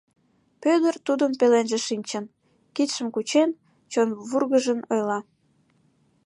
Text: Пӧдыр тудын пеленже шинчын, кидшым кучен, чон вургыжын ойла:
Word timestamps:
Пӧдыр 0.61 0.95
тудын 1.07 1.31
пеленже 1.39 1.79
шинчын, 1.87 2.25
кидшым 2.75 3.07
кучен, 3.15 3.49
чон 3.91 4.09
вургыжын 4.29 4.79
ойла: 4.93 5.19